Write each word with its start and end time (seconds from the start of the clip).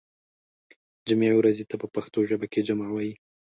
جمعې 1.07 1.33
ورځې 1.37 1.63
ته 1.69 1.75
په 1.81 1.87
پښتو 1.95 2.19
ژبه 2.29 2.47
کې 2.53 2.65
جمعه 2.67 2.91
وایی 2.93 3.13